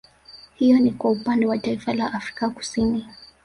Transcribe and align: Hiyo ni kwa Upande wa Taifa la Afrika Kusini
Hiyo 0.55 0.79
ni 0.79 0.91
kwa 0.91 1.11
Upande 1.11 1.45
wa 1.45 1.57
Taifa 1.57 1.93
la 1.93 2.13
Afrika 2.13 2.49
Kusini 2.49 3.05